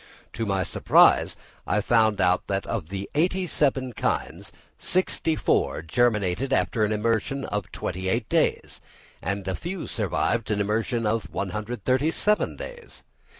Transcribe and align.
To 0.33 0.47
my 0.47 0.63
surprise 0.63 1.35
I 1.67 1.79
found 1.79 2.17
that 2.17 2.41
out 2.49 2.65
of 2.65 2.85
eighty 3.13 3.45
seven 3.45 3.93
kinds, 3.93 4.51
sixty 4.79 5.35
four 5.35 5.83
germinated 5.83 6.51
after 6.51 6.83
an 6.83 6.91
immersion 6.91 7.45
of 7.45 7.71
twenty 7.71 8.09
eight 8.09 8.27
days, 8.27 8.81
and 9.21 9.47
a 9.47 9.53
few 9.53 9.85
survived 9.85 10.49
an 10.49 10.59
immersion 10.59 11.05
of 11.05 11.29
137 11.31 12.55
days. 12.55 13.03